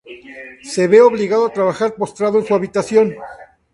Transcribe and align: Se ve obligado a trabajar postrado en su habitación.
Se 0.73 0.83
ve 0.91 0.99
obligado 1.03 1.45
a 1.45 1.53
trabajar 1.53 1.93
postrado 1.93 2.39
en 2.39 2.45
su 2.47 2.55
habitación. 2.55 3.13